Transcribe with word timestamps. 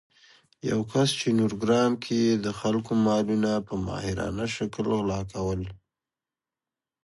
یو 0.69 0.79
کس 0.91 1.09
چې 1.19 1.27
نورګرام 1.39 1.91
کې 2.03 2.15
يې 2.25 2.33
د 2.45 2.47
خلکو 2.59 2.91
مالونه 3.05 3.51
په 3.67 3.73
ماهرانه 3.85 4.45
شکل 4.55 4.85
غلا 4.99 5.21
کول 5.31 5.61